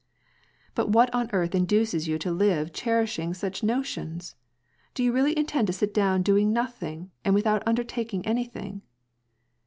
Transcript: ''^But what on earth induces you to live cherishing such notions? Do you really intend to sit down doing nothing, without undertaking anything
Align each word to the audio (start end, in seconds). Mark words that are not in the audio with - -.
''^But 0.75 0.87
what 0.89 1.13
on 1.13 1.29
earth 1.31 1.53
induces 1.53 2.07
you 2.07 2.17
to 2.17 2.31
live 2.31 2.73
cherishing 2.73 3.35
such 3.35 3.61
notions? 3.61 4.33
Do 4.95 5.03
you 5.03 5.13
really 5.13 5.37
intend 5.37 5.67
to 5.67 5.73
sit 5.73 5.93
down 5.93 6.23
doing 6.23 6.51
nothing, 6.51 7.11
without 7.31 7.61
undertaking 7.67 8.25
anything 8.25 8.81